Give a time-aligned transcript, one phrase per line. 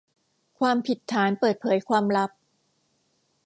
[0.59, 2.31] ความผิดฐานเปิดเผยความลับ